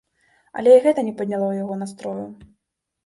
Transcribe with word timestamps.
Але 0.61 0.71
і 0.77 0.79
гэта 0.87 1.05
не 1.09 1.13
падняло 1.21 1.51
яго 1.63 1.73
настрою. 1.85 2.25